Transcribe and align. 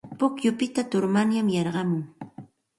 Pukyupita 0.19 0.81
turmanyay 0.91 1.43
yarqumun. 1.55 2.03